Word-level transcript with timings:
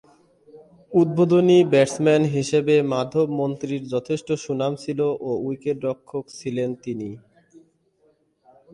উদ্বোধনী 0.91 1.57
ব্যাটসম্যান 1.71 2.23
হিসেবে 2.35 2.75
মাধব 2.91 3.27
মন্ত্রীর 3.39 3.83
যথেষ্ট 3.93 4.27
সুনাম 4.43 4.73
ছিল 4.83 4.99
ও 5.21 5.31
উইকেট-রক্ষক 5.45 6.23
ছিলেন 6.37 6.69
তিনি। 6.83 7.09